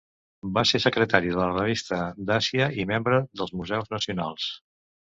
Va 0.55 0.61
ser 0.69 0.79
secretari 0.85 1.35
de 1.35 1.39
la 1.41 1.51
Revista 1.51 2.01
d'Àsia 2.31 2.73
i 2.85 2.89
membre 2.95 3.21
dels 3.31 3.57
Museus 3.61 3.97
Nacionals. 3.97 4.53